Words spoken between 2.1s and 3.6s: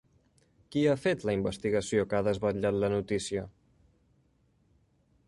que ha desvetllat la notícia?